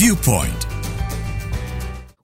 [0.00, 0.66] Viewpoint.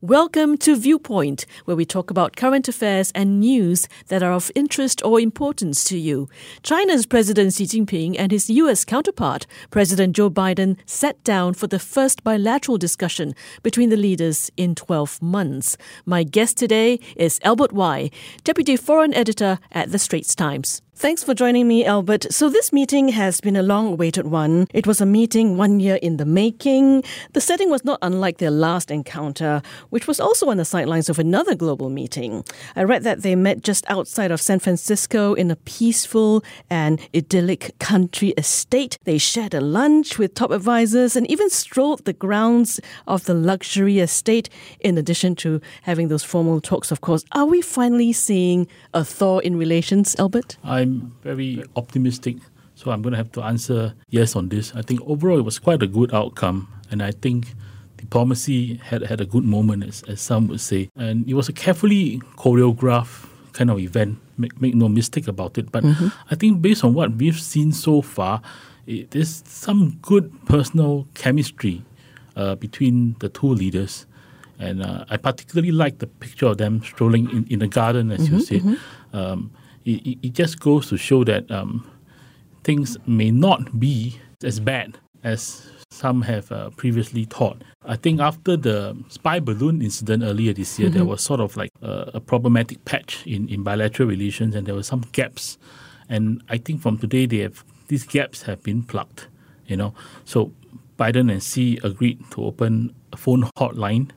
[0.00, 5.04] Welcome to Viewpoint, where we talk about current affairs and news that are of interest
[5.04, 6.30] or importance to you.
[6.62, 11.78] China's President Xi Jinping and his US counterpart, President Joe Biden, sat down for the
[11.78, 15.76] first bilateral discussion between the leaders in 12 months.
[16.06, 18.10] My guest today is Albert Wai,
[18.42, 20.80] Deputy Foreign Editor at The Straits Times.
[20.98, 22.24] Thanks for joining me, Albert.
[22.32, 24.66] So, this meeting has been a long awaited one.
[24.72, 27.04] It was a meeting one year in the making.
[27.34, 29.60] The setting was not unlike their last encounter,
[29.90, 32.44] which was also on the sidelines of another global meeting.
[32.74, 37.78] I read that they met just outside of San Francisco in a peaceful and idyllic
[37.78, 38.96] country estate.
[39.04, 43.98] They shared a lunch with top advisors and even strolled the grounds of the luxury
[43.98, 44.48] estate,
[44.80, 47.22] in addition to having those formal talks, of course.
[47.32, 50.56] Are we finally seeing a thaw in relations, Albert?
[50.64, 52.36] I I'm very optimistic,
[52.74, 54.72] so I'm going to have to answer yes on this.
[54.74, 57.54] I think overall it was quite a good outcome, and I think
[57.96, 60.88] diplomacy had had a good moment, as, as some would say.
[60.96, 64.18] And it was a carefully choreographed kind of event.
[64.38, 65.72] Make, make no mistake about it.
[65.72, 66.08] But mm-hmm.
[66.30, 68.42] I think based on what we've seen so far,
[68.86, 71.82] it, there's some good personal chemistry
[72.36, 74.06] uh, between the two leaders.
[74.58, 78.20] And uh, I particularly like the picture of them strolling in, in the garden, as
[78.20, 78.60] mm-hmm, you said.
[78.60, 79.16] Mm-hmm.
[79.16, 79.50] Um,
[79.86, 81.88] it, it just goes to show that um,
[82.64, 87.62] things may not be as bad as some have uh, previously thought.
[87.84, 90.98] I think after the spy balloon incident earlier this year, mm-hmm.
[90.98, 94.74] there was sort of like a, a, problematic patch in, in bilateral relations, and there
[94.74, 95.56] were some gaps.
[96.08, 99.28] And I think from today, they have these gaps have been plugged.
[99.66, 100.52] You know, so
[100.98, 104.10] Biden and Xi agreed to open a phone hotline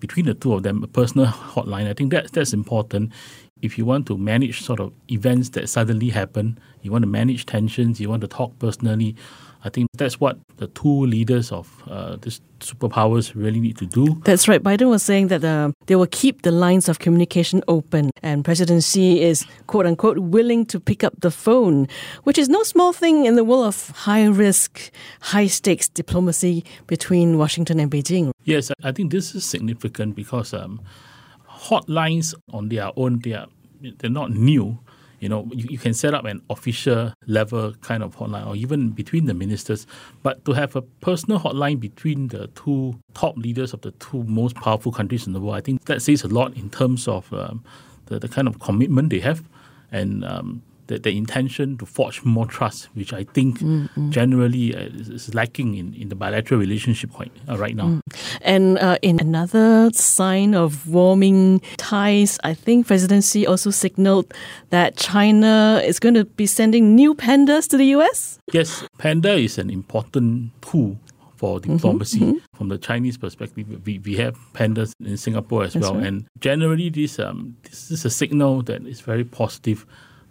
[0.00, 1.88] between the two of them, a personal hotline.
[1.88, 3.12] I think that that's important
[3.62, 7.46] if you want to manage sort of events that suddenly happen, you want to manage
[7.46, 9.16] tensions, you want to talk personally,
[9.66, 14.20] I think that's what the two leaders of uh, these superpowers really need to do.
[14.24, 14.62] That's right.
[14.62, 18.84] Biden was saying that uh, they will keep the lines of communication open, and President
[18.84, 21.88] Xi is quote unquote willing to pick up the phone,
[22.22, 27.36] which is no small thing in the world of high risk, high stakes diplomacy between
[27.36, 28.30] Washington and Beijing.
[28.44, 30.54] Yes, I think this is significant because.
[30.54, 30.80] Um,
[31.56, 33.46] hotlines on their own, they are
[33.98, 34.78] they're not new.
[35.20, 38.90] You know, you, you can set up an official level kind of hotline or even
[38.90, 39.86] between the ministers.
[40.22, 44.56] But to have a personal hotline between the two top leaders of the two most
[44.56, 47.64] powerful countries in the world, I think that says a lot in terms of um,
[48.06, 49.42] the, the kind of commitment they have
[49.90, 54.10] and um, the, the intention to forge more trust, which I think mm-hmm.
[54.10, 57.86] generally uh, is, lacking in, in the bilateral relationship uh, right now.
[57.86, 58.00] Mm.
[58.42, 64.32] And uh, in another sign of warming ties, I think President Xi also signaled
[64.70, 68.38] that China is going to be sending new pandas to the US.
[68.52, 70.98] Yes, panda is an important tool
[71.36, 72.20] for mm-hmm, diplomacy.
[72.20, 75.96] Mm-hmm, From the Chinese perspective, we, we have pandas in Singapore as That's well.
[75.96, 76.06] Right.
[76.06, 79.86] And generally, this, um, this is a signal that is very positive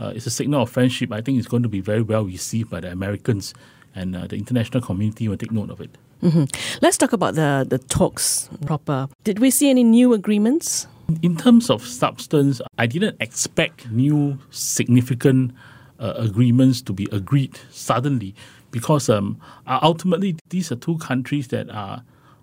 [0.00, 1.12] uh, it's a signal of friendship.
[1.12, 3.54] I think it's going to be very well received by the Americans,
[3.94, 5.96] and uh, the international community will take note of it.
[6.22, 6.44] Mm-hmm.
[6.82, 9.08] Let's talk about the, the talks proper.
[9.24, 10.86] Did we see any new agreements?
[11.22, 15.52] In terms of substance, I didn't expect new significant
[15.98, 18.34] uh, agreements to be agreed suddenly
[18.70, 22.02] because um, ultimately these are two countries that are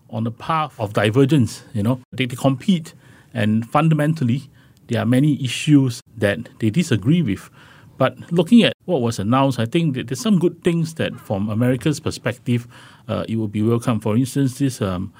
[0.09, 1.63] on a path of divergence.
[1.73, 2.93] You know, they, they compete,
[3.33, 4.49] and fundamentally,
[4.87, 7.49] there are many issues that they disagree with.
[7.97, 11.49] But looking at what was announced, I think that there's some good things that, from
[11.49, 12.67] America's perspective,
[13.07, 13.99] uh, it will be welcome.
[13.99, 15.13] For instance, this um,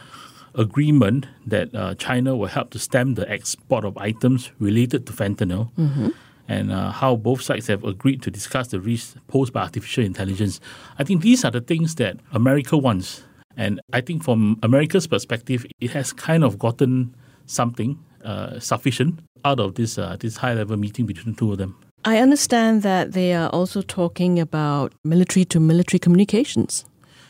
[0.54, 5.72] agreement that uh, China will help to stem the export of items related to fentanyl.
[5.76, 6.10] Mm-hmm.
[6.48, 10.62] And uh, how both sides have agreed to discuss the risks posed by artificial intelligence.
[10.98, 13.24] I think these are the things that America wants.
[13.58, 17.16] And I think from America's perspective, it has kind of gotten
[17.48, 21.58] something uh, sufficient out of this uh, this high level meeting between the two of
[21.58, 21.76] them.
[22.06, 26.86] I understand that they are also talking about military to military communications.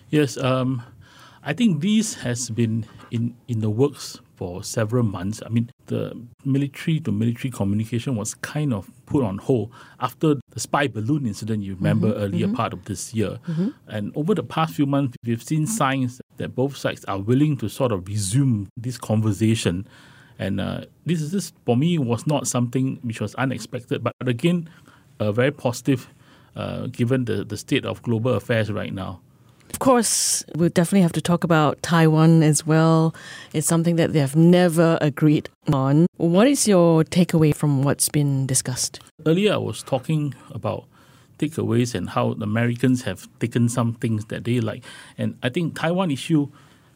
[0.10, 0.84] Yes, um,
[1.44, 5.42] I think this has been in, in the works for several months.
[5.44, 6.14] I mean, the
[6.46, 11.64] military to military communication was kind of put on hold after the spy balloon incident,
[11.64, 12.56] you remember mm-hmm, earlier mm-hmm.
[12.56, 13.40] part of this year.
[13.48, 13.70] Mm-hmm.
[13.88, 17.68] And over the past few months, we've seen signs that both sides are willing to
[17.68, 19.88] sort of resume this conversation
[20.40, 24.70] and uh, this is this for me was not something which was unexpected, but again,
[25.20, 26.08] uh, very positive
[26.56, 29.22] uh, given the, the state of global affairs right now.
[29.72, 33.14] Of course, we'll definitely have to talk about Taiwan as well.
[33.54, 36.08] It's something that they have never agreed on.
[36.16, 39.00] What is your takeaway from what's been discussed?
[39.26, 40.86] Earlier, I was talking about
[41.38, 44.84] takeaways and how the Americans have taken some things that they like.
[45.18, 46.48] And I think Taiwan issue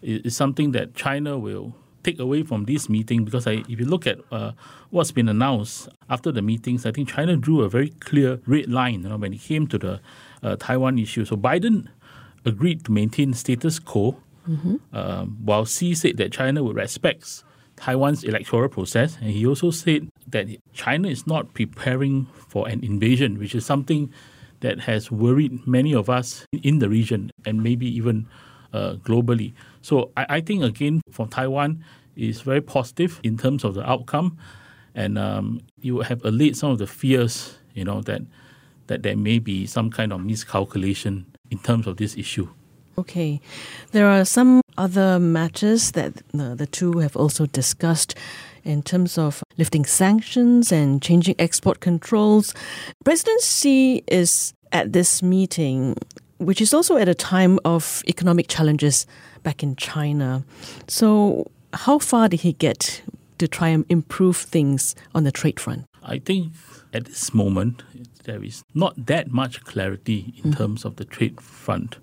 [0.01, 3.85] is, is something that China will take away from this meeting because I, if you
[3.85, 4.51] look at uh,
[4.89, 9.03] what's been announced after the meetings, I think China drew a very clear red line
[9.03, 10.01] you know, when it came to the
[10.43, 11.25] uh, Taiwan issue.
[11.25, 11.87] So Biden
[12.45, 14.17] agreed to maintain status quo,
[14.47, 14.75] mm-hmm.
[14.93, 17.43] uh, while Xi said that China would respect
[17.75, 19.17] Taiwan's electoral process.
[19.21, 24.11] And he also said that China is not preparing for an invasion, which is something
[24.61, 28.27] that has worried many of us in the region and maybe even
[28.73, 29.53] uh, globally.
[29.81, 31.83] So I, I, think again from Taiwan
[32.15, 34.37] is very positive in terms of the outcome,
[34.95, 38.21] and um, you have allayed some of the fears, you know that
[38.87, 42.49] that there may be some kind of miscalculation in terms of this issue.
[42.97, 43.39] Okay,
[43.91, 48.15] there are some other matters that uh, the two have also discussed
[48.63, 52.53] in terms of lifting sanctions and changing export controls.
[53.03, 55.95] President Xi is at this meeting
[56.41, 59.05] which is also at a time of economic challenges
[59.43, 60.43] back in China.
[60.87, 63.01] So, how far did he get
[63.37, 65.85] to try and improve things on the trade front?
[66.03, 66.53] I think
[66.93, 67.83] at this moment,
[68.23, 70.57] there is not that much clarity in mm.
[70.57, 71.97] terms of the trade front.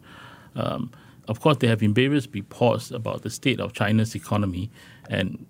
[0.54, 0.90] Um,
[1.26, 4.70] of course, there have been various reports about the state of China's economy,
[5.10, 5.44] and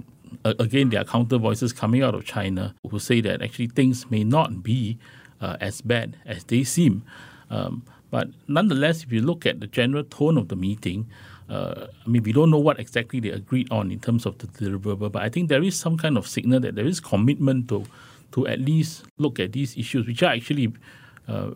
[0.44, 4.11] uh, again, there are counter voices coming out of China who say that actually things
[4.11, 4.99] may not be
[5.40, 7.05] uh, as bad as they seem.
[7.50, 11.07] Um, but nonetheless, if you look at the general tone of the meeting,
[11.49, 14.47] uh, I mean, we don't know what exactly they agreed on in terms of the
[14.47, 17.85] deliverable, but I think there is some kind of signal that there is commitment to
[18.33, 20.71] to at least look at these issues, which are actually
[21.29, 21.51] uh,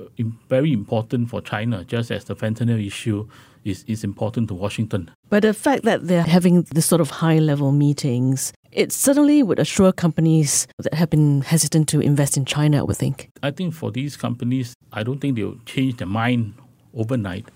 [0.49, 3.27] very important for China, just as the fentanyl issue
[3.65, 5.11] is, is important to Washington.
[5.31, 9.59] But the fact that they're having this sort of high level meetings, it certainly would
[9.59, 13.31] assure companies that have been hesitant to invest in China, I would think.
[13.43, 16.55] I think for these companies, I don't think they'll change their mind
[16.95, 17.49] overnight.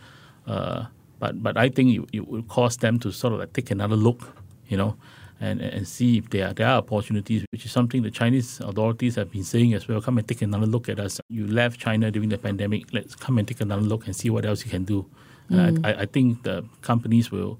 [0.46, 0.86] Uh,
[1.18, 3.96] but, but I think it, it will cause them to sort of like take another
[3.96, 4.36] look,
[4.68, 4.96] you know,
[5.40, 9.16] and, and see if there are, there are opportunities, which is something the Chinese authorities
[9.16, 10.00] have been saying as well.
[10.00, 11.20] Come and take another look at us.
[11.28, 12.92] You left China during the pandemic.
[12.92, 15.06] Let's come and take another look and see what else you can do.
[15.50, 15.84] Mm.
[15.84, 17.58] I, I think the companies will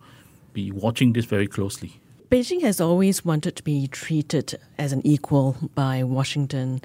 [0.52, 2.00] be watching this very closely.
[2.28, 6.80] Beijing has always wanted to be treated as an equal by Washington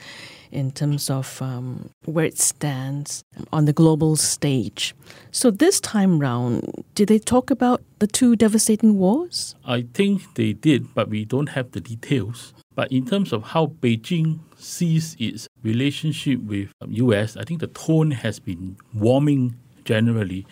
[0.51, 4.93] in terms of um, where it stands on the global stage.
[5.31, 9.55] So this time round, did they talk about the two devastating wars?
[9.65, 12.53] I think they did, but we don't have the details.
[12.75, 18.11] But in terms of how Beijing sees its relationship with US, I think the tone
[18.11, 19.55] has been warming
[19.85, 20.45] generally.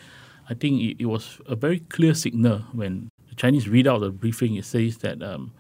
[0.50, 3.10] I think it, it was a very clear signal when
[3.40, 4.56] Chinese read out the briefing.
[4.56, 5.54] It says that um,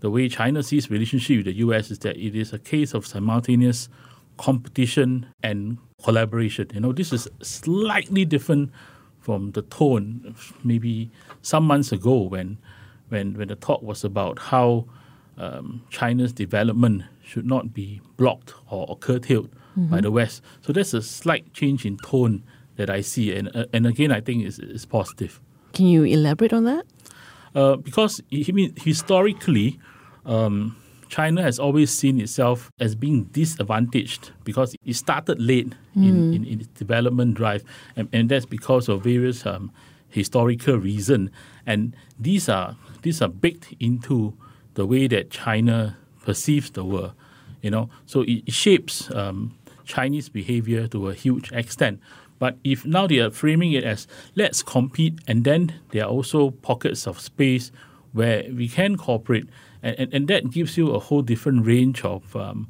[0.00, 1.90] the way China sees relationship with the U.S.
[1.90, 3.88] is that it is a case of simultaneous
[4.36, 6.68] competition and collaboration.
[6.74, 8.70] You know, this is slightly different
[9.18, 12.58] from the tone maybe some months ago when
[13.08, 14.84] when when the talk was about how
[15.38, 19.48] um, China's development should not be blocked or, or curtailed
[19.78, 19.86] mm-hmm.
[19.86, 20.42] by the West.
[20.60, 22.42] So there's a slight change in tone
[22.76, 25.40] that I see, and uh, and again, I think is is positive.
[25.72, 26.84] Can you elaborate on that?
[27.54, 29.78] Uh, because I mean, historically,
[30.24, 30.76] um,
[31.08, 36.08] China has always seen itself as being disadvantaged because it started late mm.
[36.08, 37.62] in, in, in, its development drive,
[37.96, 39.70] and, and that's because of various um,
[40.08, 41.28] historical reasons.
[41.66, 44.34] And these are these are baked into
[44.72, 47.12] the way that China perceives the world.
[47.60, 52.00] You know, so it, it shapes um, Chinese behavior to a huge extent.
[52.42, 56.50] But if now they are framing it as let's compete, and then there are also
[56.50, 57.70] pockets of space
[58.14, 59.48] where we can cooperate,
[59.80, 62.66] and, and, and that gives you a whole different range of um,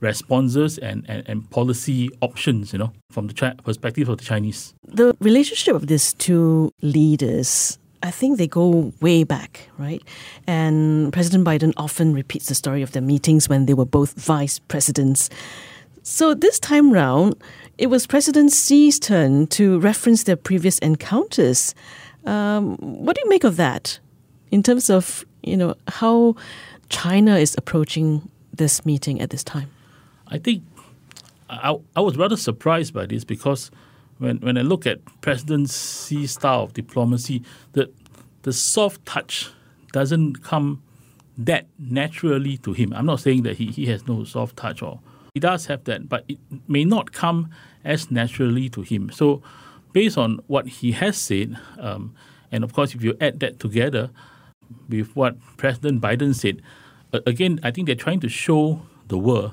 [0.00, 4.74] responses and, and, and, policy options, you know, from the perspective of the Chinese.
[4.88, 10.02] The relationship of these two leaders I think they go way back, right?
[10.48, 14.58] And President Biden often repeats the story of their meetings when they were both vice
[14.58, 15.30] presidents.
[16.02, 17.36] So this time round,
[17.78, 21.74] it was President Xi's turn to reference their previous encounters.
[22.24, 23.98] Um, what do you make of that,
[24.50, 26.36] in terms of you know how
[26.88, 29.70] China is approaching this meeting at this time?
[30.28, 30.62] I think
[31.50, 33.70] I, I was rather surprised by this because
[34.18, 37.90] when, when I look at President Xi's style of diplomacy, the
[38.42, 39.50] the soft touch
[39.92, 40.82] doesn't come
[41.38, 42.92] that naturally to him.
[42.92, 45.00] I'm not saying that he, he has no soft touch or
[45.34, 47.50] he does have that, but it may not come
[47.84, 49.10] as naturally to him.
[49.10, 49.42] So,
[49.92, 52.14] based on what he has said, um,
[52.50, 54.10] and of course, if you add that together
[54.88, 56.60] with what President Biden said,
[57.26, 59.52] again, I think they're trying to show the world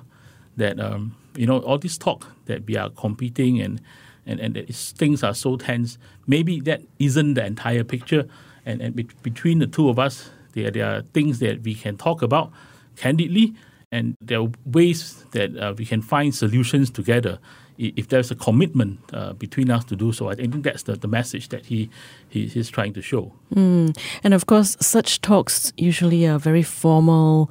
[0.57, 3.81] that um, you know all this talk that we are competing and
[4.25, 5.97] and and things are so tense.
[6.27, 8.27] Maybe that isn't the entire picture,
[8.65, 11.95] and, and be- between the two of us, there, there are things that we can
[11.95, 12.51] talk about
[12.97, 13.55] candidly,
[13.91, 17.39] and there are ways that uh, we can find solutions together
[17.79, 21.07] if there's a commitment uh, between us to do so, I think that's the, the
[21.07, 21.89] message that he,
[22.27, 23.33] he he's trying to show.
[23.55, 23.97] Mm.
[24.23, 27.49] And of course, such talks usually are very formal,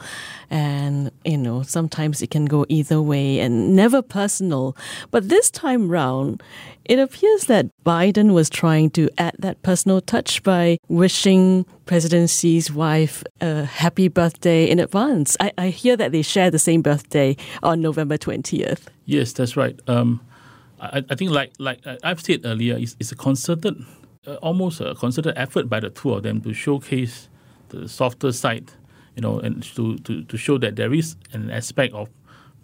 [0.51, 4.77] and you know sometimes it can go either way and never personal.
[5.11, 6.43] But this time round,
[6.85, 12.71] it appears that Biden was trying to add that personal touch by wishing President Xi's
[12.71, 15.39] wife a happy birthday in advance.
[15.41, 18.89] I, I hear that they share the same birthday on November 20th.
[19.09, 19.81] Yes, that's right.
[19.87, 20.21] Um,
[20.79, 23.83] I, I, think, like like I've said earlier, it's, it's a concerted,
[24.27, 27.31] uh, almost a concerted effort by the two of them to showcase
[27.71, 28.71] the softer side,
[29.17, 32.11] you know, and to, to, to show that there is an aspect of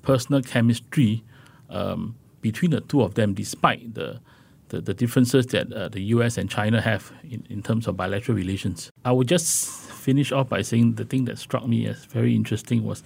[0.03, 1.25] personal chemistry
[1.71, 4.21] um, between the two of them, despite the
[4.69, 8.37] the, the differences that uh, the US and China have in, in terms of bilateral
[8.37, 8.91] relations.
[9.05, 12.85] I would just finish off by saying the thing that struck me as very interesting
[12.85, 13.03] was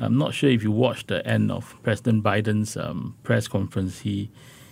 [0.00, 4.00] I'm not sure if you watched the end of President Biden's um, press conference.
[4.00, 4.30] He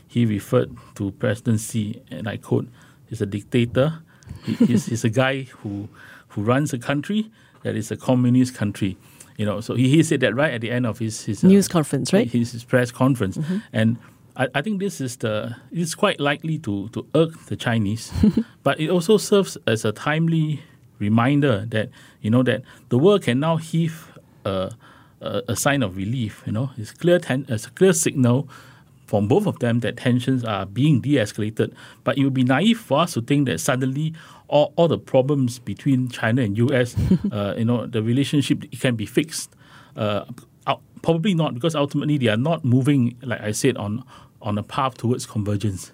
[0.09, 2.69] he referred to President Xi, and I quote,
[3.09, 4.03] "He's a dictator.
[4.45, 5.89] He, he's, he's a guy who
[6.29, 7.31] who runs a country
[7.63, 8.97] that is a communist country."
[9.37, 11.47] You know, so he, he said that right at the end of his his uh,
[11.47, 12.29] news uh, conference, right?
[12.29, 13.59] His, his press conference, mm-hmm.
[13.73, 13.97] and
[14.37, 18.13] I, I, think this is the it's quite likely to to irk the Chinese,
[18.63, 20.63] but it also serves as a timely
[20.99, 24.73] reminder that you know that the world can now heave a,
[25.23, 26.43] a, a sign of relief.
[26.47, 28.49] You know, it's clear ten, it's a clear signal
[29.07, 31.75] from both of them that tensions are being de-escalated.
[32.03, 34.15] But it would be naive for us to think that suddenly
[34.49, 36.97] all, all the problems between China and US,
[37.33, 39.55] uh, you know, the relationship can be fixed.
[39.97, 40.25] Uh,
[41.03, 44.05] Probably not, because ultimately they are not moving, like I said, on
[44.41, 45.93] on a path towards convergence.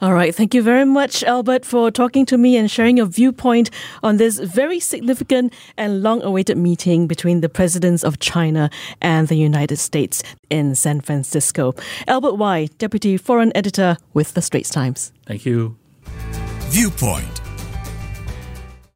[0.00, 0.34] All right.
[0.34, 3.70] Thank you very much, Albert, for talking to me and sharing your viewpoint
[4.02, 9.36] on this very significant and long awaited meeting between the presidents of China and the
[9.36, 11.74] United States in San Francisco.
[12.06, 15.12] Albert Wai, Deputy Foreign Editor with The Straits Times.
[15.26, 15.76] Thank you.
[16.70, 17.49] Viewpoint.